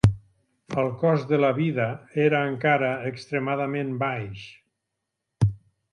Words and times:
El 0.83 0.87
cost 1.01 1.27
de 1.33 1.37
la 1.41 1.51
vida 1.57 1.85
era 2.23 2.41
encara 2.53 2.91
extremadament 3.13 3.95
baix 4.07 4.49